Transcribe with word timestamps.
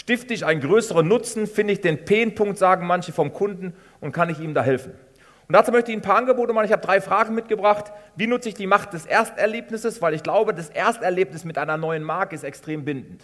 Stifte 0.00 0.32
ich 0.32 0.46
einen 0.46 0.62
größeren 0.62 1.06
Nutzen, 1.06 1.46
finde 1.46 1.74
ich 1.74 1.82
den 1.82 2.06
Painpunkt, 2.06 2.56
sagen 2.56 2.86
manche 2.86 3.12
vom 3.12 3.34
Kunden, 3.34 3.74
und 4.00 4.12
kann 4.12 4.30
ich 4.30 4.40
ihm 4.40 4.54
da 4.54 4.62
helfen. 4.62 4.94
Und 5.46 5.52
dazu 5.52 5.72
möchte 5.72 5.90
ich 5.90 5.98
ein 5.98 6.00
paar 6.00 6.16
Angebote 6.16 6.54
machen. 6.54 6.64
Ich 6.64 6.72
habe 6.72 6.80
drei 6.80 7.02
Fragen 7.02 7.34
mitgebracht. 7.34 7.92
Wie 8.16 8.26
nutze 8.26 8.48
ich 8.48 8.54
die 8.54 8.66
Macht 8.66 8.94
des 8.94 9.04
Ersterlebnisses? 9.04 10.00
Weil 10.00 10.14
ich 10.14 10.22
glaube, 10.22 10.54
das 10.54 10.70
Ersterlebnis 10.70 11.44
mit 11.44 11.58
einer 11.58 11.76
neuen 11.76 12.02
Marke 12.02 12.34
ist 12.34 12.44
extrem 12.44 12.86
bindend. 12.86 13.22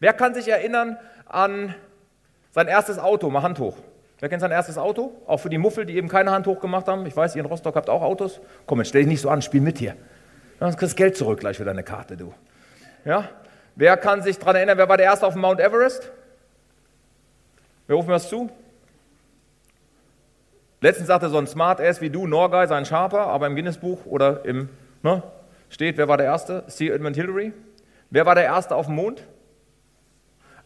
Wer 0.00 0.12
kann 0.12 0.34
sich 0.34 0.48
erinnern 0.48 0.98
an 1.24 1.74
sein 2.50 2.68
erstes 2.68 2.98
Auto? 2.98 3.30
Mal 3.30 3.40
Hand 3.40 3.58
hoch. 3.58 3.78
Wer 4.20 4.28
kennt 4.28 4.42
sein 4.42 4.50
erstes 4.50 4.76
Auto? 4.76 5.12
Auch 5.26 5.38
für 5.38 5.48
die 5.48 5.56
Muffel, 5.56 5.86
die 5.86 5.96
eben 5.96 6.08
keine 6.08 6.30
Hand 6.30 6.46
hoch 6.46 6.60
gemacht 6.60 6.88
haben. 6.88 7.06
Ich 7.06 7.16
weiß, 7.16 7.36
ihr 7.36 7.40
in 7.40 7.46
Rostock 7.46 7.74
habt 7.74 7.88
auch 7.88 8.02
Autos. 8.02 8.38
Komm, 8.66 8.80
jetzt 8.80 8.88
stell 8.88 9.00
dich 9.00 9.08
nicht 9.08 9.22
so 9.22 9.30
an, 9.30 9.40
spiel 9.40 9.62
mit 9.62 9.78
hier. 9.78 9.96
Dann 10.60 10.76
kriegst 10.76 10.92
du 10.92 10.96
Geld 10.96 11.16
zurück 11.16 11.40
gleich 11.40 11.56
für 11.56 11.64
deine 11.64 11.84
Karte, 11.84 12.18
du. 12.18 12.34
Ja? 13.06 13.30
Wer 13.76 13.96
kann 13.96 14.20
sich 14.20 14.38
daran 14.38 14.56
erinnern, 14.56 14.76
wer 14.76 14.90
war 14.90 14.98
der 14.98 15.06
Erste 15.06 15.26
auf 15.26 15.32
dem 15.32 15.40
Mount 15.40 15.60
Everest? 15.60 16.12
Wer 17.88 17.96
ruft 17.96 18.06
mir 18.06 18.14
das 18.14 18.28
zu? 18.28 18.50
Letztens 20.80 21.08
sagte 21.08 21.28
so 21.28 21.38
ein 21.38 21.46
Smart 21.46 21.80
Ass 21.80 22.00
wie 22.00 22.10
du, 22.10 22.26
Norgay, 22.26 22.68
sein 22.68 22.84
Sharper, 22.84 23.26
aber 23.26 23.48
im 23.48 23.56
Guinness-Buch 23.56 24.06
oder 24.06 24.44
im, 24.44 24.68
ne, 25.02 25.22
steht, 25.70 25.96
wer 25.96 26.06
war 26.06 26.16
der 26.16 26.26
Erste? 26.26 26.62
Sir 26.68 26.94
Edmund 26.94 27.16
Hillary. 27.16 27.52
Wer 28.10 28.26
war 28.26 28.34
der 28.34 28.44
Erste 28.44 28.76
auf 28.76 28.86
dem 28.86 28.94
Mond? 28.94 29.24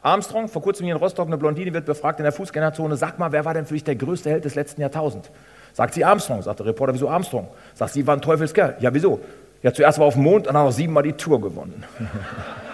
Armstrong, 0.03 0.49
vor 0.49 0.63
kurzem 0.63 0.85
hier 0.85 0.97
in 0.97 1.01
Rostock, 1.01 1.29
eine 1.29 1.39
Blondine 1.39 1.73
wird 1.73 1.87
befragt 1.87 2.19
in 2.19 2.25
der 2.25 2.33
Fußgängerzone, 2.33 2.97
sag 2.97 3.21
mal, 3.21 3.31
wer 3.31 3.45
war 3.45 3.55
denn 3.55 3.67
für 3.67 3.75
dich 3.75 3.85
der 3.85 3.95
größte 3.95 4.29
Held 4.29 4.45
des 4.45 4.57
letzten 4.57 4.81
Jahrtausends? 4.81 5.31
Sagt 5.73 5.95
sie 5.95 6.05
Armstrong, 6.05 6.43
sagt 6.43 6.59
der 6.59 6.67
Reporter, 6.67 6.93
wieso 6.93 7.09
Armstrong? 7.09 7.49
Sagt 7.75 7.93
sie, 7.93 8.05
war 8.05 8.17
ein 8.17 8.21
Teufelskerl. 8.21 8.77
Ja, 8.81 8.93
wieso? 8.93 9.21
Ja, 9.63 9.73
zuerst 9.73 9.99
war 9.99 10.07
er 10.07 10.09
auf 10.09 10.15
dem 10.15 10.25
Mond 10.25 10.49
und 10.49 10.55
dann 10.55 10.67
auch 10.67 10.73
siebenmal 10.73 11.05
die 11.05 11.13
Tour 11.13 11.41
gewonnen. 11.41 11.85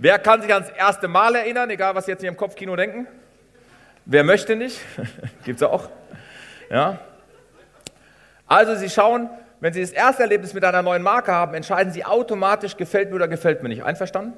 Wer 0.00 0.20
kann 0.20 0.40
sich 0.40 0.54
ans 0.54 0.68
erste 0.70 1.08
Mal 1.08 1.34
erinnern, 1.34 1.68
egal 1.70 1.92
was 1.96 2.04
Sie 2.04 2.12
jetzt 2.12 2.20
in 2.20 2.26
Ihrem 2.26 2.36
Kopfkino 2.36 2.76
denken? 2.76 3.08
Wer 4.04 4.22
möchte 4.22 4.54
nicht? 4.54 4.80
Gibt 5.44 5.60
es 5.60 5.66
auch. 5.66 5.88
Ja. 6.70 7.00
Also 8.46 8.76
Sie 8.76 8.90
schauen, 8.90 9.28
wenn 9.58 9.72
Sie 9.72 9.80
das 9.80 9.90
erste 9.90 10.22
Erlebnis 10.22 10.54
mit 10.54 10.62
einer 10.62 10.82
neuen 10.82 11.02
Marke 11.02 11.32
haben, 11.32 11.52
entscheiden 11.54 11.92
Sie 11.92 12.04
automatisch, 12.04 12.76
gefällt 12.76 13.10
mir 13.10 13.16
oder 13.16 13.26
gefällt 13.26 13.64
mir 13.64 13.70
nicht. 13.70 13.82
Einverstanden? 13.82 14.34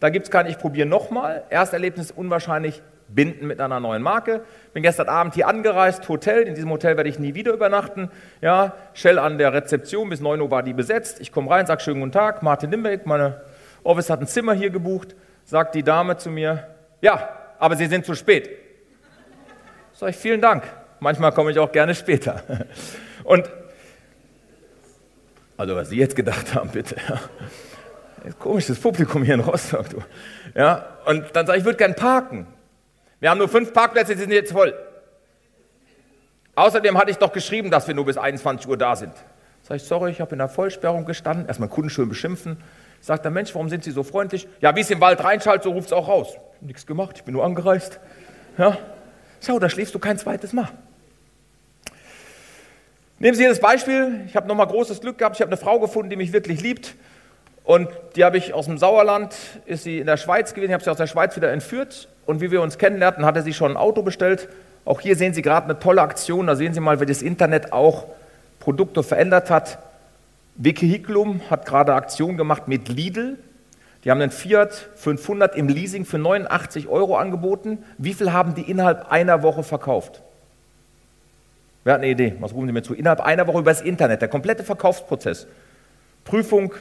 Da 0.00 0.08
gibt 0.08 0.24
es 0.24 0.30
kein 0.30 0.46
Ich 0.46 0.56
probiere 0.56 0.88
nochmal. 0.88 1.44
Ersterlebnis 1.50 2.10
unwahrscheinlich 2.10 2.80
binden 3.08 3.46
mit 3.46 3.60
einer 3.60 3.80
neuen 3.80 4.00
Marke. 4.00 4.40
Bin 4.72 4.82
gestern 4.82 5.10
Abend 5.10 5.34
hier 5.34 5.46
angereist, 5.46 6.08
Hotel. 6.08 6.44
In 6.44 6.54
diesem 6.54 6.70
Hotel 6.70 6.96
werde 6.96 7.10
ich 7.10 7.18
nie 7.18 7.34
wieder 7.34 7.52
übernachten. 7.52 8.10
Ja, 8.40 8.72
Shell 8.94 9.18
an 9.18 9.36
der 9.36 9.52
Rezeption, 9.52 10.08
bis 10.08 10.20
9 10.20 10.40
Uhr 10.40 10.50
war 10.50 10.62
die 10.62 10.72
besetzt. 10.72 11.20
Ich 11.20 11.32
komme 11.32 11.50
rein, 11.50 11.66
sage 11.66 11.82
schönen 11.82 12.00
guten 12.00 12.12
Tag, 12.12 12.42
Martin 12.42 12.70
Limbeck, 12.70 13.04
meine 13.04 13.42
Office 13.84 14.10
hat 14.10 14.20
ein 14.20 14.26
Zimmer 14.26 14.54
hier 14.54 14.70
gebucht. 14.70 15.14
Sagt 15.44 15.74
die 15.74 15.82
Dame 15.82 16.16
zu 16.16 16.30
mir, 16.30 16.68
ja, 17.00 17.28
aber 17.58 17.76
Sie 17.76 17.86
sind 17.86 18.06
zu 18.06 18.14
spät. 18.14 18.50
Sag 19.92 20.10
ich, 20.10 20.16
vielen 20.16 20.40
Dank. 20.40 20.64
Manchmal 21.00 21.32
komme 21.32 21.50
ich 21.50 21.58
auch 21.58 21.72
gerne 21.72 21.94
später. 21.94 22.42
Und, 23.24 23.50
also 25.56 25.76
was 25.76 25.88
Sie 25.88 25.96
jetzt 25.96 26.16
gedacht 26.16 26.54
haben, 26.54 26.70
bitte. 26.70 26.96
Komisches 28.38 28.78
Publikum 28.78 29.24
hier 29.24 29.34
in 29.34 29.40
Rostock. 29.40 29.88
Du. 29.90 30.02
Ja, 30.54 30.86
und 31.06 31.34
dann 31.34 31.46
sage 31.46 31.58
ich, 31.58 31.62
ich 31.62 31.64
würde 31.64 31.78
gern 31.78 31.94
parken. 31.96 32.46
Wir 33.18 33.30
haben 33.30 33.38
nur 33.38 33.48
fünf 33.48 33.72
Parkplätze, 33.72 34.14
die 34.14 34.20
sind 34.20 34.32
jetzt 34.32 34.52
voll. 34.52 34.74
Außerdem 36.54 36.98
hatte 36.98 37.10
ich 37.10 37.18
doch 37.18 37.32
geschrieben, 37.32 37.70
dass 37.70 37.88
wir 37.88 37.94
nur 37.94 38.04
bis 38.04 38.16
21 38.16 38.68
Uhr 38.68 38.76
da 38.76 38.94
sind. 38.94 39.12
Sag 39.62 39.76
ich, 39.76 39.84
sorry, 39.84 40.10
ich 40.10 40.20
habe 40.20 40.32
in 40.32 40.38
der 40.38 40.48
Vollsperrung 40.48 41.04
gestanden. 41.04 41.46
Erstmal 41.46 41.68
Kunden 41.68 41.90
schön 41.90 42.08
beschimpfen. 42.08 42.62
Sagt 43.02 43.24
der 43.24 43.32
Mensch, 43.32 43.52
warum 43.54 43.68
sind 43.68 43.82
Sie 43.82 43.90
so 43.90 44.04
freundlich? 44.04 44.46
Ja, 44.60 44.76
wie 44.76 44.80
es 44.80 44.90
im 44.90 45.00
Wald 45.00 45.22
reinschaltet, 45.22 45.64
so 45.64 45.72
ruft 45.72 45.88
es 45.88 45.92
auch 45.92 46.08
raus. 46.08 46.36
Nichts 46.60 46.86
gemacht, 46.86 47.16
ich 47.16 47.24
bin 47.24 47.34
nur 47.34 47.44
angereist. 47.44 47.98
Ja, 48.56 48.78
schau, 49.44 49.58
da 49.58 49.68
schläfst 49.68 49.92
du 49.94 49.98
kein 49.98 50.16
zweites 50.18 50.52
Mal. 50.52 50.68
Nehmen 53.18 53.36
Sie 53.36 53.42
hier 53.42 53.50
das 53.50 53.60
Beispiel. 53.60 54.20
Ich 54.26 54.36
habe 54.36 54.46
nochmal 54.46 54.68
großes 54.68 55.00
Glück 55.00 55.18
gehabt. 55.18 55.36
Ich 55.36 55.40
habe 55.42 55.50
eine 55.50 55.56
Frau 55.56 55.80
gefunden, 55.80 56.10
die 56.10 56.16
mich 56.16 56.32
wirklich 56.32 56.62
liebt. 56.62 56.94
Und 57.64 57.88
die 58.14 58.24
habe 58.24 58.36
ich 58.36 58.54
aus 58.54 58.66
dem 58.66 58.78
Sauerland, 58.78 59.34
ist 59.66 59.84
sie 59.84 59.98
in 59.98 60.06
der 60.06 60.16
Schweiz 60.16 60.54
gewesen. 60.54 60.70
Ich 60.70 60.74
habe 60.74 60.84
sie 60.84 60.90
aus 60.90 60.96
der 60.96 61.06
Schweiz 61.06 61.34
wieder 61.36 61.50
entführt. 61.50 62.08
Und 62.24 62.40
wie 62.40 62.52
wir 62.52 62.62
uns 62.62 62.78
kennenlernten, 62.78 63.24
hatte 63.24 63.42
sie 63.42 63.52
schon 63.52 63.72
ein 63.72 63.76
Auto 63.76 64.02
bestellt. 64.02 64.48
Auch 64.84 65.00
hier 65.00 65.16
sehen 65.16 65.34
Sie 65.34 65.42
gerade 65.42 65.64
eine 65.66 65.78
tolle 65.78 66.02
Aktion. 66.02 66.46
Da 66.46 66.56
sehen 66.56 66.72
Sie 66.72 66.80
mal, 66.80 67.00
wie 67.00 67.06
das 67.06 67.22
Internet 67.22 67.72
auch 67.72 68.06
Produkte 68.60 69.02
verändert 69.02 69.50
hat. 69.50 69.78
Vehiculum 70.56 71.40
hat 71.50 71.66
gerade 71.66 71.94
Aktion 71.94 72.36
gemacht 72.36 72.68
mit 72.68 72.88
Lidl. 72.88 73.38
Die 74.04 74.10
haben 74.10 74.20
einen 74.20 74.32
Fiat 74.32 74.74
500 74.96 75.56
im 75.56 75.68
Leasing 75.68 76.04
für 76.04 76.18
89 76.18 76.88
Euro 76.88 77.16
angeboten. 77.16 77.78
Wie 77.98 78.14
viel 78.14 78.32
haben 78.32 78.54
die 78.54 78.68
innerhalb 78.68 79.10
einer 79.10 79.42
Woche 79.42 79.62
verkauft? 79.62 80.22
Wer 81.84 81.94
hat 81.94 82.00
eine 82.00 82.10
Idee? 82.10 82.34
Was 82.40 82.52
rufen 82.52 82.66
Sie 82.66 82.72
mir 82.72 82.82
zu? 82.82 82.94
Innerhalb 82.94 83.20
einer 83.20 83.46
Woche 83.46 83.60
übers 83.60 83.80
Internet, 83.80 84.20
der 84.22 84.28
komplette 84.28 84.64
Verkaufsprozess. 84.64 85.46
Prüfung 86.24 86.74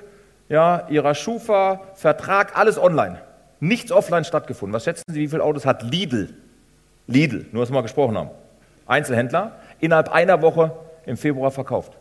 ja, 0.50 0.88
Ihrer 0.90 1.16
Schufa, 1.16 1.80
Vertrag, 1.96 2.58
alles 2.58 2.78
online. 2.78 3.22
Nichts 3.62 3.92
offline 3.92 4.26
stattgefunden. 4.26 4.74
Was 4.74 4.84
schätzen 4.84 5.04
Sie, 5.08 5.22
wie 5.22 5.28
viele 5.28 5.44
Autos 5.44 5.66
hat 5.66 5.84
Lidl? 5.84 6.34
Lidl, 7.08 7.46
nur 7.52 7.64
dass 7.64 7.70
wir 7.70 7.76
mal 7.76 7.81
gesprochen 7.81 8.18
haben. 8.18 8.31
Einzelhändler, 8.86 9.54
innerhalb 9.80 10.10
einer 10.10 10.42
Woche 10.42 10.72
im 11.06 11.16
Februar 11.16 11.52
verkauft. 11.52 11.94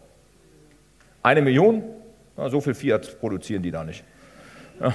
Eine 1.23 1.43
Million? 1.43 1.85
Ja, 2.37 2.49
so 2.49 2.61
viel 2.61 2.75
Fiat 2.75 3.21
produzieren 3.21 3.63
die 3.63 3.71
da 3.71 3.85
nicht. 3.85 4.05
Ja, 4.81 4.95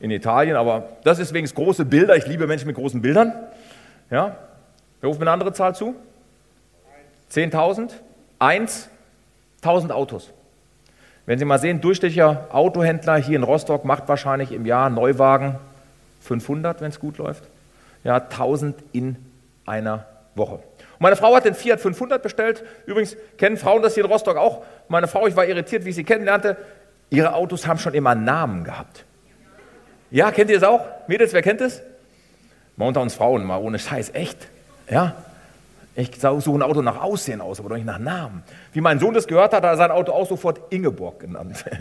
in 0.00 0.10
Italien, 0.10 0.56
aber 0.56 0.88
das 1.04 1.18
ist 1.18 1.34
wegen 1.34 1.46
große 1.46 1.84
Bilder. 1.84 2.16
Ich 2.16 2.26
liebe 2.26 2.46
Menschen 2.46 2.66
mit 2.66 2.76
großen 2.76 3.02
Bildern. 3.02 3.34
Ja? 4.10 4.36
Wer 5.00 5.08
ruft 5.08 5.20
mir 5.20 5.24
eine 5.24 5.32
andere 5.32 5.52
Zahl 5.52 5.74
zu? 5.74 5.94
10.000? 7.30 7.92
Eins? 8.38 8.88
1000 9.62 9.92
Autos. 9.92 10.30
Wenn 11.26 11.38
Sie 11.38 11.44
mal 11.44 11.58
sehen, 11.58 11.82
durchschnittlicher 11.82 12.48
Autohändler 12.50 13.16
hier 13.16 13.36
in 13.36 13.42
Rostock 13.42 13.84
macht 13.84 14.08
wahrscheinlich 14.08 14.52
im 14.52 14.64
Jahr 14.64 14.88
Neuwagen 14.88 15.58
500, 16.22 16.80
wenn 16.80 16.88
es 16.88 16.98
gut 16.98 17.18
läuft. 17.18 17.44
Ja, 18.02 18.16
1000 18.16 18.76
in 18.92 19.16
einer 19.66 20.06
Woche. 20.34 20.60
Meine 21.00 21.16
Frau 21.16 21.34
hat 21.34 21.46
den 21.46 21.54
Fiat 21.54 21.80
500 21.80 22.22
bestellt. 22.22 22.62
Übrigens 22.84 23.16
kennen 23.38 23.56
Frauen 23.56 23.82
das 23.82 23.94
hier 23.94 24.04
in 24.04 24.10
Rostock 24.10 24.36
auch. 24.36 24.62
Meine 24.88 25.08
Frau, 25.08 25.26
ich 25.26 25.34
war 25.34 25.46
irritiert, 25.46 25.86
wie 25.86 25.88
ich 25.88 25.94
sie 25.96 26.04
kennenlernte. 26.04 26.58
Ihre 27.08 27.32
Autos 27.34 27.66
haben 27.66 27.78
schon 27.78 27.94
immer 27.94 28.14
Namen 28.14 28.64
gehabt. 28.64 29.06
Ja, 30.10 30.30
kennt 30.30 30.50
ihr 30.50 30.60
das 30.60 30.68
auch? 30.68 30.84
Mädels, 31.08 31.32
wer 31.32 31.40
kennt 31.40 31.62
es? 31.62 31.80
Mal 32.76 32.88
unter 32.88 33.00
uns 33.00 33.14
Frauen, 33.14 33.44
mal 33.46 33.56
ohne 33.56 33.78
Scheiß, 33.78 34.10
echt. 34.12 34.46
Ja, 34.90 35.14
ich 35.94 36.10
suche 36.20 36.58
ein 36.58 36.62
Auto 36.62 36.82
nach 36.82 37.00
Aussehen 37.00 37.40
aus, 37.40 37.60
aber 37.60 37.70
doch 37.70 37.76
nicht 37.76 37.86
nach 37.86 37.98
Namen. 37.98 38.42
Wie 38.74 38.82
mein 38.82 38.98
Sohn 38.98 39.14
das 39.14 39.26
gehört 39.26 39.54
hat, 39.54 39.64
hat 39.64 39.70
er 39.70 39.76
sein 39.78 39.90
Auto 39.90 40.12
auch 40.12 40.28
sofort 40.28 40.72
Ingeborg 40.72 41.20
genannt. 41.20 41.64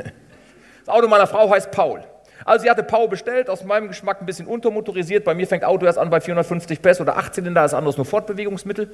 Das 0.85 0.95
Auto 0.95 1.07
meiner 1.07 1.27
Frau 1.27 1.47
heißt 1.51 1.69
Paul. 1.69 2.01
Also 2.49 2.63
sie 2.63 2.69
hatte 2.71 2.81
Paul 2.81 3.07
bestellt, 3.07 3.47
aus 3.47 3.63
meinem 3.63 3.89
Geschmack 3.89 4.21
ein 4.21 4.25
bisschen 4.25 4.47
untermotorisiert. 4.47 5.23
Bei 5.23 5.35
mir 5.35 5.45
fängt 5.45 5.63
Auto 5.63 5.85
erst 5.85 5.99
an 5.99 6.09
bei 6.09 6.19
450 6.19 6.81
PS 6.81 6.99
oder 6.99 7.15
8 7.15 7.35
Zylinder, 7.35 7.63
ist 7.63 7.75
anderes 7.75 7.95
nur 7.95 8.07
Fortbewegungsmittel. 8.07 8.89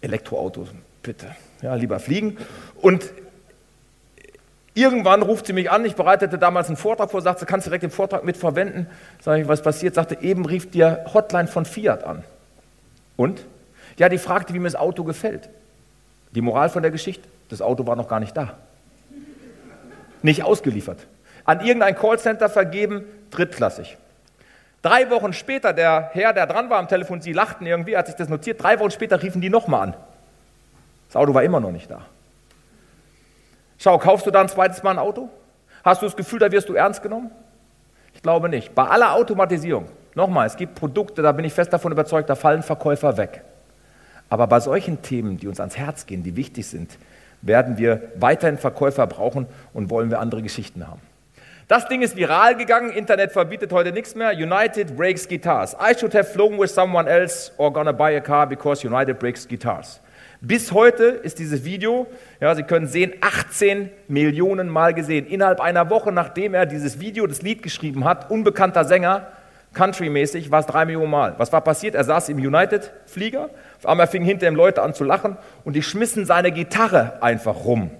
Elektroautos, 0.00 0.68
bitte. 1.02 1.26
Ja, 1.62 1.74
lieber 1.74 1.98
fliegen. 1.98 2.38
Und 2.80 3.06
irgendwann 4.72 5.22
ruft 5.22 5.48
sie 5.48 5.52
mich 5.52 5.68
an, 5.68 5.84
ich 5.84 5.96
bereitete 5.96 6.38
damals 6.38 6.68
einen 6.68 6.76
Vortrag 6.76 7.10
vor, 7.10 7.22
sagte, 7.22 7.44
kannst 7.44 7.66
du 7.66 7.70
direkt 7.70 7.82
den 7.82 7.90
Vortrag 7.90 8.22
mit 8.22 8.36
verwenden? 8.36 8.86
Sag 9.20 9.40
ich, 9.40 9.48
was 9.48 9.60
passiert? 9.60 9.96
Sagte, 9.96 10.18
eben 10.20 10.46
rief 10.46 10.70
dir 10.70 11.06
Hotline 11.12 11.48
von 11.48 11.64
Fiat 11.64 12.04
an. 12.04 12.22
Und? 13.16 13.44
Ja, 13.98 14.08
die 14.08 14.18
fragte, 14.18 14.54
wie 14.54 14.60
mir 14.60 14.68
das 14.68 14.76
Auto 14.76 15.02
gefällt. 15.02 15.48
Die 16.36 16.40
Moral 16.40 16.68
von 16.68 16.82
der 16.82 16.92
Geschichte, 16.92 17.28
das 17.48 17.60
Auto 17.60 17.84
war 17.88 17.96
noch 17.96 18.06
gar 18.06 18.20
nicht 18.20 18.36
da. 18.36 18.58
Nicht 20.22 20.44
ausgeliefert. 20.44 21.04
An 21.44 21.60
irgendein 21.60 21.94
Callcenter 21.94 22.48
vergeben, 22.48 23.04
drittklassig. 23.30 23.96
Drei 24.82 25.08
Wochen 25.10 25.32
später, 25.32 25.72
der 25.72 26.10
Herr, 26.12 26.32
der 26.32 26.46
dran 26.46 26.70
war 26.70 26.78
am 26.78 26.88
Telefon, 26.88 27.20
sie 27.20 27.32
lachten 27.32 27.66
irgendwie, 27.66 27.96
hat 27.96 28.06
sich 28.06 28.16
das 28.16 28.28
notiert, 28.28 28.62
drei 28.62 28.78
Wochen 28.80 28.90
später 28.90 29.22
riefen 29.22 29.40
die 29.40 29.50
nochmal 29.50 29.88
an. 29.88 29.96
Das 31.08 31.16
Auto 31.16 31.32
war 31.34 31.42
immer 31.42 31.60
noch 31.60 31.72
nicht 31.72 31.90
da. 31.90 32.02
Schau, 33.78 33.98
kaufst 33.98 34.26
du 34.26 34.30
da 34.30 34.40
ein 34.40 34.48
zweites 34.48 34.82
Mal 34.82 34.92
ein 34.92 34.98
Auto? 34.98 35.28
Hast 35.84 36.02
du 36.02 36.06
das 36.06 36.16
Gefühl, 36.16 36.38
da 36.38 36.50
wirst 36.50 36.68
du 36.68 36.74
ernst 36.74 37.02
genommen? 37.02 37.30
glaube 38.24 38.48
nicht. 38.48 38.74
Bei 38.74 38.88
aller 38.88 39.12
Automatisierung, 39.12 39.86
nochmal, 40.16 40.48
es 40.48 40.56
gibt 40.56 40.74
Produkte, 40.74 41.22
da 41.22 41.30
bin 41.30 41.44
ich 41.44 41.52
fest 41.52 41.72
davon 41.72 41.92
überzeugt, 41.92 42.28
da 42.28 42.34
fallen 42.34 42.64
Verkäufer 42.64 43.16
weg. 43.16 43.44
Aber 44.28 44.48
bei 44.48 44.58
solchen 44.58 45.02
Themen, 45.02 45.36
die 45.36 45.46
uns 45.46 45.60
ans 45.60 45.76
Herz 45.76 46.06
gehen, 46.06 46.24
die 46.24 46.34
wichtig 46.34 46.66
sind, 46.66 46.98
werden 47.42 47.78
wir 47.78 48.10
weiterhin 48.16 48.58
Verkäufer 48.58 49.06
brauchen 49.06 49.46
und 49.74 49.90
wollen 49.90 50.10
wir 50.10 50.18
andere 50.18 50.42
Geschichten 50.42 50.88
haben. 50.88 51.00
Das 51.66 51.88
Ding 51.88 52.02
ist 52.02 52.14
viral 52.14 52.56
gegangen, 52.56 52.90
Internet 52.90 53.32
verbietet 53.32 53.72
heute 53.72 53.90
nichts 53.90 54.14
mehr. 54.14 54.32
United 54.32 54.98
breaks 54.98 55.26
guitars. 55.26 55.74
I 55.74 55.98
should 55.98 56.14
have 56.14 56.24
flown 56.24 56.58
with 56.58 56.70
someone 56.70 57.08
else 57.08 57.52
or 57.56 57.72
gonna 57.72 57.92
buy 57.92 58.14
a 58.14 58.20
car 58.20 58.46
because 58.46 58.86
United 58.86 59.18
breaks 59.18 59.48
guitars. 59.48 60.02
Bis 60.42 60.72
heute 60.72 61.04
ist 61.04 61.38
dieses 61.38 61.64
Video, 61.64 62.06
ja, 62.38 62.54
Sie 62.54 62.64
können 62.64 62.86
sehen, 62.86 63.14
18 63.22 63.88
Millionen 64.08 64.68
Mal 64.68 64.92
gesehen. 64.92 65.26
Innerhalb 65.26 65.58
einer 65.58 65.88
Woche, 65.88 66.12
nachdem 66.12 66.52
er 66.52 66.66
dieses 66.66 67.00
Video, 67.00 67.26
das 67.26 67.40
Lied 67.40 67.62
geschrieben 67.62 68.04
hat, 68.04 68.30
unbekannter 68.30 68.84
Sänger, 68.84 69.28
countrymäßig, 69.72 70.50
war 70.50 70.60
es 70.60 70.66
drei 70.66 70.84
Millionen 70.84 71.10
Mal. 71.10 71.34
Was 71.38 71.50
war 71.50 71.62
passiert? 71.62 71.94
Er 71.94 72.04
saß 72.04 72.28
im 72.28 72.36
United-Flieger, 72.36 73.48
auf 73.78 73.86
einmal 73.86 74.06
fingen 74.06 74.26
hinter 74.26 74.46
ihm 74.48 74.54
Leute 74.54 74.82
an 74.82 74.92
zu 74.92 75.02
lachen 75.02 75.38
und 75.64 75.72
die 75.72 75.82
schmissen 75.82 76.26
seine 76.26 76.52
Gitarre 76.52 77.22
einfach 77.22 77.64
rum. 77.64 77.90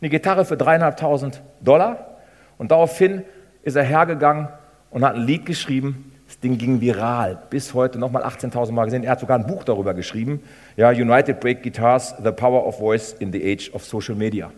Eine 0.00 0.10
Gitarre 0.10 0.44
für 0.44 0.56
dreieinhalbtausend 0.56 1.40
Dollar. 1.60 2.15
Und 2.58 2.70
daraufhin 2.70 3.22
ist 3.62 3.76
er 3.76 3.82
hergegangen 3.82 4.48
und 4.90 5.04
hat 5.04 5.14
ein 5.14 5.22
Lied 5.22 5.46
geschrieben. 5.46 6.12
Das 6.26 6.40
Ding 6.40 6.58
ging 6.58 6.80
viral, 6.80 7.38
bis 7.50 7.74
heute 7.74 7.98
nochmal 7.98 8.24
18.000 8.24 8.72
Mal 8.72 8.86
gesehen. 8.86 9.04
Er 9.04 9.12
hat 9.12 9.20
sogar 9.20 9.38
ein 9.38 9.46
Buch 9.46 9.62
darüber 9.62 9.94
geschrieben. 9.94 10.42
Ja, 10.76 10.90
United 10.90 11.38
Break 11.40 11.62
Guitars, 11.62 12.14
The 12.22 12.32
Power 12.32 12.66
of 12.66 12.78
Voice 12.78 13.14
in 13.18 13.32
the 13.32 13.42
Age 13.42 13.70
of 13.72 13.84
Social 13.84 14.16
Media. 14.16 14.50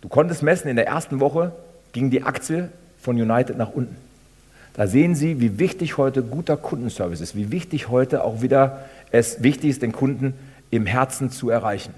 Du 0.00 0.08
konntest 0.08 0.42
messen, 0.42 0.68
in 0.68 0.76
der 0.76 0.86
ersten 0.86 1.18
Woche 1.20 1.52
ging 1.92 2.10
die 2.10 2.22
Aktie 2.22 2.68
von 2.98 3.20
United 3.20 3.56
nach 3.56 3.70
unten. 3.72 3.96
Da 4.74 4.86
sehen 4.86 5.14
Sie, 5.14 5.40
wie 5.40 5.58
wichtig 5.58 5.96
heute 5.96 6.22
guter 6.22 6.56
Kundenservice 6.56 7.20
ist, 7.20 7.34
wie 7.34 7.50
wichtig 7.50 7.88
heute 7.88 8.22
auch 8.22 8.42
wieder 8.42 8.84
es 9.10 9.42
wichtig 9.42 9.70
ist, 9.70 9.82
den 9.82 9.92
Kunden 9.92 10.34
im 10.70 10.84
Herzen 10.84 11.30
zu 11.30 11.48
erreichen. 11.48 11.94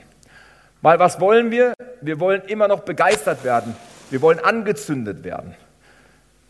Weil 0.80 0.98
was 1.00 1.20
wollen 1.20 1.50
wir? 1.50 1.74
Wir 2.00 2.20
wollen 2.20 2.42
immer 2.46 2.68
noch 2.68 2.80
begeistert 2.80 3.42
werden 3.42 3.74
wir 4.10 4.22
wollen 4.22 4.38
angezündet 4.38 5.24
werden. 5.24 5.54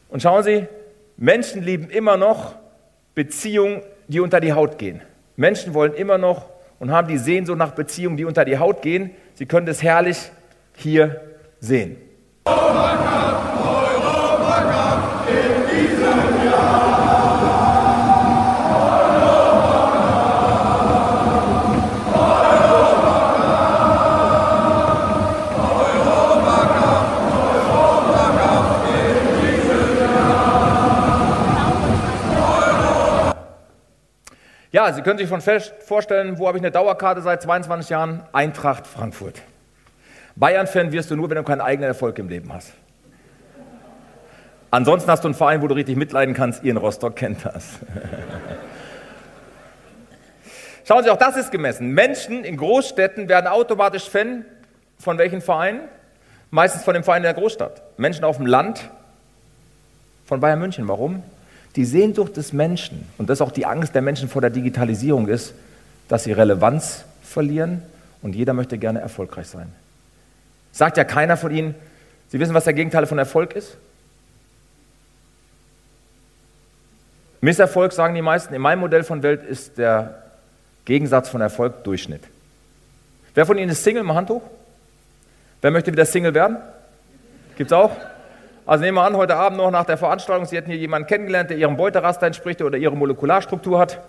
Und 0.08 0.22
schauen 0.22 0.42
Sie, 0.42 0.66
Menschen 1.16 1.62
lieben 1.62 1.90
immer 1.90 2.16
noch 2.16 2.54
Beziehungen, 3.14 3.82
die 4.06 4.20
unter 4.20 4.40
die 4.40 4.52
Haut 4.52 4.78
gehen. 4.78 5.02
Menschen 5.36 5.74
wollen 5.74 5.94
immer 5.94 6.18
noch 6.18 6.48
und 6.78 6.90
haben 6.90 7.08
die 7.08 7.18
Sehnsucht 7.18 7.58
nach 7.58 7.72
Beziehungen, 7.72 8.16
die 8.16 8.24
unter 8.24 8.44
die 8.44 8.58
Haut 8.58 8.82
gehen. 8.82 9.10
Sie 9.34 9.46
können 9.46 9.66
das 9.66 9.82
herrlich 9.82 10.30
hier 10.74 11.20
sehen. 11.60 11.96
Ja, 34.70 34.92
Sie 34.92 35.00
können 35.00 35.18
sich 35.18 35.28
schon 35.28 35.40
vorstellen, 35.40 36.38
wo 36.38 36.46
habe 36.46 36.58
ich 36.58 36.62
eine 36.62 36.70
Dauerkarte 36.70 37.22
seit 37.22 37.40
22 37.40 37.88
Jahren? 37.88 38.22
Eintracht 38.32 38.86
Frankfurt. 38.86 39.40
Bayern-Fan 40.36 40.92
wirst 40.92 41.10
du 41.10 41.16
nur, 41.16 41.30
wenn 41.30 41.36
du 41.36 41.42
keinen 41.42 41.62
eigenen 41.62 41.88
Erfolg 41.88 42.18
im 42.18 42.28
Leben 42.28 42.52
hast. 42.52 42.72
Ansonsten 44.70 45.10
hast 45.10 45.24
du 45.24 45.28
einen 45.28 45.34
Verein, 45.34 45.62
wo 45.62 45.68
du 45.68 45.74
richtig 45.74 45.96
mitleiden 45.96 46.34
kannst. 46.34 46.62
Ihr 46.62 46.72
in 46.72 46.76
Rostock 46.76 47.16
kennt 47.16 47.46
das. 47.46 47.78
Schauen 50.86 51.02
Sie, 51.02 51.10
auch 51.10 51.16
das 51.16 51.36
ist 51.36 51.50
gemessen. 51.50 51.92
Menschen 51.92 52.44
in 52.44 52.58
Großstädten 52.58 53.28
werden 53.28 53.46
automatisch 53.46 54.08
Fan 54.08 54.44
von 54.98 55.16
welchen 55.16 55.40
Vereinen? 55.40 55.80
Meistens 56.50 56.82
von 56.82 56.92
dem 56.92 57.04
Verein 57.04 57.18
in 57.18 57.24
der 57.24 57.34
Großstadt. 57.34 57.82
Menschen 57.98 58.24
auf 58.24 58.36
dem 58.36 58.46
Land 58.46 58.90
von 60.26 60.40
Bayern 60.40 60.58
München. 60.58 60.86
Warum? 60.88 61.22
Die 61.76 61.84
Sehnsucht 61.84 62.36
des 62.36 62.52
Menschen 62.52 63.06
und 63.18 63.28
das 63.28 63.38
ist 63.38 63.42
auch 63.42 63.52
die 63.52 63.66
Angst 63.66 63.94
der 63.94 64.02
Menschen 64.02 64.28
vor 64.28 64.40
der 64.40 64.50
Digitalisierung 64.50 65.28
ist, 65.28 65.54
dass 66.08 66.24
sie 66.24 66.32
Relevanz 66.32 67.04
verlieren 67.22 67.82
und 68.22 68.34
jeder 68.34 68.52
möchte 68.52 68.78
gerne 68.78 69.00
erfolgreich 69.00 69.46
sein. 69.46 69.72
Sagt 70.72 70.96
ja 70.96 71.04
keiner 71.04 71.36
von 71.36 71.50
Ihnen, 71.50 71.74
Sie 72.30 72.38
wissen, 72.38 72.54
was 72.54 72.64
der 72.64 72.74
Gegenteil 72.74 73.06
von 73.06 73.18
Erfolg 73.18 73.54
ist? 73.54 73.76
Misserfolg 77.40 77.92
sagen 77.92 78.14
die 78.14 78.22
meisten. 78.22 78.52
In 78.52 78.60
meinem 78.60 78.80
Modell 78.80 79.04
von 79.04 79.22
Welt 79.22 79.42
ist 79.44 79.78
der 79.78 80.22
Gegensatz 80.84 81.28
von 81.28 81.40
Erfolg 81.40 81.84
Durchschnitt. 81.84 82.22
Wer 83.34 83.46
von 83.46 83.56
Ihnen 83.56 83.70
ist 83.70 83.84
Single? 83.84 84.02
Mal 84.02 84.14
Hand 84.14 84.30
hoch. 84.30 84.42
Wer 85.60 85.70
möchte 85.70 85.90
wieder 85.92 86.04
Single 86.04 86.34
werden? 86.34 86.58
Gibt 87.56 87.70
es 87.70 87.72
auch? 87.72 87.92
Also 88.68 88.84
nehmen 88.84 88.98
wir 88.98 89.04
an, 89.04 89.16
heute 89.16 89.34
Abend 89.34 89.56
noch 89.56 89.70
nach 89.70 89.86
der 89.86 89.96
Veranstaltung, 89.96 90.44
Sie 90.44 90.54
hätten 90.54 90.70
hier 90.70 90.78
jemanden 90.78 91.08
kennengelernt, 91.08 91.48
der 91.48 91.56
Ihrem 91.56 91.78
Beuteraster 91.78 92.26
entspricht 92.26 92.60
oder 92.60 92.76
Ihre 92.76 92.94
Molekularstruktur 92.94 93.78
hat. 93.78 94.02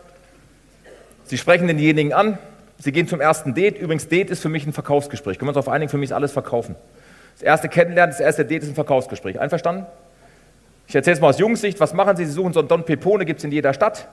Sie 1.24 1.38
sprechen 1.38 1.68
denjenigen 1.68 2.12
an, 2.12 2.38
Sie 2.78 2.92
gehen 2.92 3.08
zum 3.08 3.22
ersten 3.22 3.54
Date. 3.54 3.78
Übrigens, 3.78 4.10
Date 4.10 4.30
ist 4.30 4.42
für 4.42 4.50
mich 4.50 4.68
ein 4.68 4.74
Verkaufsgespräch. 4.74 5.40
Können 5.40 5.48
wir 5.48 5.56
uns 5.56 5.66
auf 5.66 5.70
einigen, 5.70 5.90
für 5.90 5.98
mich 5.98 6.10
ist 6.10 6.14
alles 6.14 6.34
verkaufen. 6.34 6.76
Das 7.36 7.44
erste 7.44 7.70
Kennenlernen, 7.70 8.12
das 8.12 8.20
erste 8.20 8.44
Date 8.44 8.64
ist 8.64 8.68
ein 8.68 8.76
Verkaufsgespräch. 8.76 9.40
Einverstanden? 9.40 9.86
Ich 10.90 10.96
erzähle 10.96 11.14
es 11.14 11.22
mal 11.22 11.30
aus 11.30 11.40
Jungssicht. 11.40 11.80
Was 11.80 11.94
machen 11.94 12.18
Sie? 12.18 12.26
Sie 12.26 12.34
suchen 12.34 12.52
so 12.52 12.60
einen 12.60 12.68
Don 12.68 12.84
Pepone, 12.84 13.24
gibt 13.24 13.40
es 13.40 13.46
in 13.46 13.54
jeder 13.54 13.74
Stadt. 13.74 14.10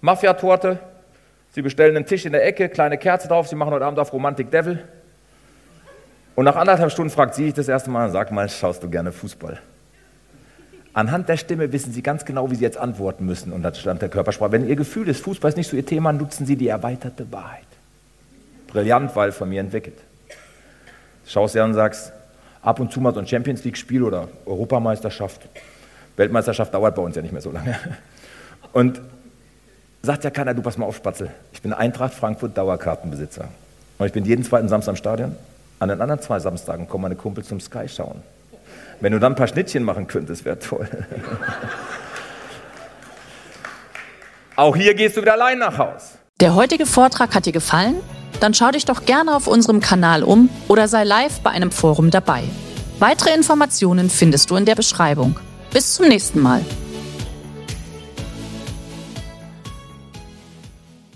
Mafia-Torte. 0.00 0.78
Sie 1.50 1.60
bestellen 1.60 1.94
einen 1.94 2.06
Tisch 2.06 2.24
in 2.24 2.32
der 2.32 2.46
Ecke, 2.46 2.70
kleine 2.70 2.96
Kerze 2.96 3.28
drauf. 3.28 3.48
Sie 3.48 3.54
machen 3.54 3.74
heute 3.74 3.84
Abend 3.84 3.98
auf 3.98 4.14
Romantic 4.14 4.50
Devil. 4.50 4.82
Und 6.36 6.46
nach 6.46 6.56
anderthalb 6.56 6.90
Stunden 6.90 7.10
fragt 7.10 7.34
sie 7.34 7.44
dich 7.44 7.54
das 7.54 7.68
erste 7.68 7.90
Mal, 7.90 8.10
sag 8.10 8.32
mal, 8.32 8.48
schaust 8.48 8.82
du 8.82 8.88
gerne 8.88 9.12
Fußball? 9.12 9.58
Anhand 10.92 11.28
der 11.28 11.36
Stimme 11.36 11.72
wissen 11.72 11.92
Sie 11.92 12.02
ganz 12.02 12.24
genau, 12.24 12.50
wie 12.50 12.56
Sie 12.56 12.64
jetzt 12.64 12.76
antworten 12.76 13.24
müssen 13.24 13.52
und 13.52 13.64
anhand 13.64 14.02
der 14.02 14.08
Körpersprache. 14.08 14.52
Wenn 14.52 14.68
Ihr 14.68 14.76
Gefühl 14.76 15.08
ist, 15.08 15.22
Fußball 15.22 15.50
ist 15.50 15.56
nicht 15.56 15.70
so 15.70 15.76
Ihr 15.76 15.86
Thema, 15.86 16.12
nutzen 16.12 16.46
Sie 16.46 16.56
die 16.56 16.68
erweiterte 16.68 17.30
Wahrheit. 17.30 17.66
Brillant, 18.66 19.14
weil 19.14 19.32
von 19.32 19.48
mir 19.48 19.60
entwickelt. 19.60 19.98
Schaust 21.26 21.54
dir 21.54 21.62
an 21.62 21.70
und 21.70 21.74
sagst, 21.76 22.12
ab 22.62 22.80
und 22.80 22.92
zu 22.92 23.00
mal 23.00 23.14
so 23.14 23.20
ein 23.20 23.26
Champions 23.26 23.62
League-Spiel 23.64 24.02
oder 24.02 24.28
Europameisterschaft. 24.46 25.42
Weltmeisterschaft 26.16 26.74
dauert 26.74 26.94
bei 26.96 27.02
uns 27.02 27.14
ja 27.14 27.22
nicht 27.22 27.32
mehr 27.32 27.42
so 27.42 27.52
lange. 27.52 27.78
Und 28.72 29.00
sagt 30.02 30.24
ja 30.24 30.30
keiner, 30.30 30.54
du 30.54 30.62
pass 30.62 30.76
mal 30.76 30.86
auf, 30.86 30.96
Spatzel. 30.96 31.30
Ich 31.52 31.62
bin 31.62 31.72
Eintracht 31.72 32.14
Frankfurt 32.14 32.56
Dauerkartenbesitzer. 32.56 33.48
Und 33.98 34.06
ich 34.06 34.12
bin 34.12 34.24
jeden 34.24 34.44
zweiten 34.44 34.68
Samstag 34.68 34.92
im 34.92 34.96
Stadion. 34.96 35.36
An 35.78 35.88
den 35.88 36.00
anderen 36.00 36.20
zwei 36.20 36.38
Samstagen 36.38 36.88
kommen 36.88 37.02
meine 37.02 37.16
Kumpels 37.16 37.48
zum 37.48 37.60
Sky 37.60 37.88
schauen. 37.88 38.22
Wenn 39.00 39.12
du 39.12 39.18
dann 39.18 39.32
ein 39.32 39.36
paar 39.36 39.48
Schnittchen 39.48 39.82
machen 39.82 40.06
könntest, 40.06 40.44
wäre 40.44 40.58
toll. 40.58 40.88
Auch 44.56 44.76
hier 44.76 44.94
gehst 44.94 45.16
du 45.16 45.22
wieder 45.22 45.32
allein 45.32 45.58
nach 45.58 45.78
Haus. 45.78 46.18
Der 46.40 46.54
heutige 46.54 46.84
Vortrag 46.84 47.34
hat 47.34 47.46
dir 47.46 47.52
gefallen? 47.52 47.96
Dann 48.40 48.54
schau 48.54 48.70
dich 48.70 48.84
doch 48.84 49.04
gerne 49.06 49.34
auf 49.34 49.46
unserem 49.46 49.80
Kanal 49.80 50.22
um 50.22 50.48
oder 50.68 50.86
sei 50.88 51.04
live 51.04 51.40
bei 51.40 51.50
einem 51.50 51.70
Forum 51.70 52.10
dabei. 52.10 52.42
Weitere 52.98 53.34
Informationen 53.34 54.10
findest 54.10 54.50
du 54.50 54.56
in 54.56 54.66
der 54.66 54.74
Beschreibung. 54.74 55.38
Bis 55.72 55.94
zum 55.94 56.08
nächsten 56.08 56.40
Mal. 56.40 56.62